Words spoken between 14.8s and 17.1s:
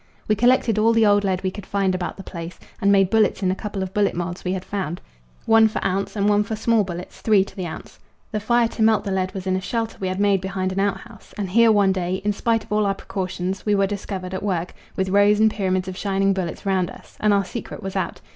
with rows and pyramids of shining bullets round